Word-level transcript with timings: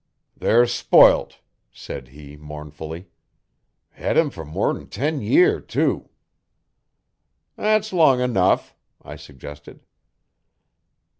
'They're 0.35 0.65
sp'ilt,' 0.65 1.41
said 1.71 2.07
he 2.07 2.35
mournfully. 2.35 3.05
'Hed 3.91 4.17
'em 4.17 4.31
fer 4.31 4.43
more'n 4.43 4.87
ten 4.87 5.21
year, 5.21 5.59
too.' 5.59 6.09
'That's 7.55 7.93
long 7.93 8.19
enough,' 8.19 8.75
I 9.03 9.15
suggested. 9.15 9.81